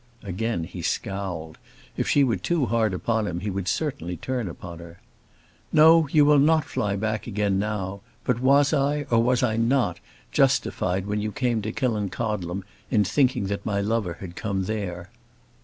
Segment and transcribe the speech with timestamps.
[0.23, 1.59] Again he scowled.
[1.95, 4.99] If she were too hard upon him he would certainly turn upon her.
[5.71, 9.99] "No; you will not fly back again now; but was I, or was I not,
[10.31, 15.11] justified when you came to Killancodlem in thinking that my lover had come there?"